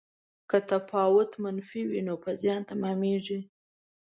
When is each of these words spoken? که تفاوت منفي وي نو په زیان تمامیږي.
که 0.49 0.57
تفاوت 0.71 1.31
منفي 1.43 1.81
وي 1.89 2.01
نو 2.07 2.15
په 2.23 2.29
زیان 2.41 2.61
تمامیږي. 2.69 3.39